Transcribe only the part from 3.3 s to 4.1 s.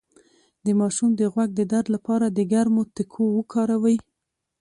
وکاروئ